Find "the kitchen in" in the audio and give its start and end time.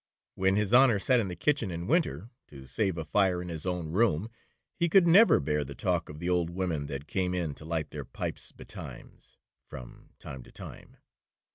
1.27-1.85